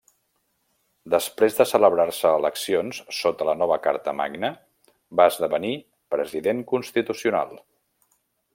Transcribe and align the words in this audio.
Després 1.13 1.57
de 1.57 1.67
celebrar-se 1.71 2.31
eleccions 2.37 3.01
sota 3.17 3.47
la 3.49 3.55
nova 3.59 3.77
Carta 3.83 4.15
Magna, 4.23 4.51
va 5.21 5.31
esdevenir 5.33 5.75
president 6.17 6.65
constitucional. 6.73 7.55